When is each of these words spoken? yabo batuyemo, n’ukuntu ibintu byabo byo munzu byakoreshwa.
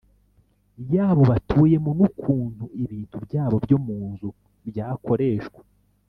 yabo 0.95 1.21
batuyemo, 1.31 1.89
n’ukuntu 1.97 2.63
ibintu 2.83 3.15
byabo 3.25 3.55
byo 3.65 3.77
munzu 3.85 4.27
byakoreshwa. 4.69 5.61